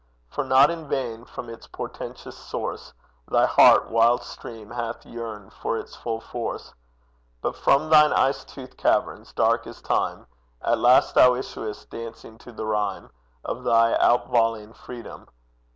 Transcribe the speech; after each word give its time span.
For 0.31 0.43
not 0.43 0.71
in 0.71 0.87
vain 0.87 1.25
from 1.25 1.47
its 1.47 1.67
portentous 1.67 2.35
source, 2.35 2.91
Thy 3.27 3.45
heart, 3.45 3.91
wild 3.91 4.23
stream, 4.23 4.71
hath 4.71 5.05
yearned 5.05 5.53
for 5.53 5.77
its 5.77 5.95
full 5.95 6.19
force, 6.19 6.73
But 7.39 7.55
from 7.55 7.87
thine 7.91 8.11
ice 8.11 8.43
toothed 8.43 8.77
caverns 8.77 9.31
dark 9.31 9.67
as 9.67 9.79
time 9.79 10.25
At 10.59 10.79
last 10.79 11.13
thou 11.13 11.35
issuest, 11.35 11.91
dancing 11.91 12.39
to 12.39 12.51
the 12.51 12.65
rhyme 12.65 13.11
Of 13.45 13.63
thy 13.63 13.93
outvolleying 13.99 14.73
freedom! 14.73 15.27